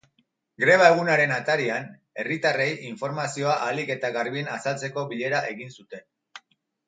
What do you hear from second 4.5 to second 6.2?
azaltzeko bilera egin zuten.